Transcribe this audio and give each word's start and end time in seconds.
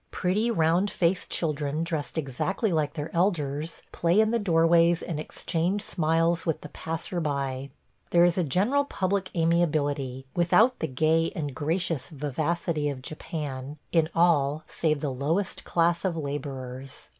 Pretty 0.09 0.49
round 0.49 0.89
faced 0.89 1.29
children, 1.29 1.83
dressed 1.83 2.17
exactly 2.17 2.71
like 2.73 2.95
their 2.95 3.15
elders, 3.15 3.83
play 3.91 4.19
in 4.19 4.31
the 4.31 4.39
doorways 4.39 5.03
and 5.03 5.19
exchange 5.19 5.83
smiles 5.83 6.43
with 6.43 6.61
the 6.61 6.69
passer 6.69 7.19
by. 7.19 7.69
There 8.09 8.25
is 8.25 8.35
a 8.35 8.43
general 8.43 8.83
public 8.83 9.29
amiability– 9.35 10.25
without 10.35 10.79
the 10.79 10.87
gay 10.87 11.31
and 11.35 11.53
gracious 11.53 12.09
vivacity 12.09 12.89
of 12.89 13.03
Japan– 13.03 13.77
in 13.91 14.09
all 14.15 14.63
save 14.67 15.01
the 15.01 15.13
lowest 15.13 15.65
class 15.65 16.03
of 16.03 16.17
laborers. 16.17 17.09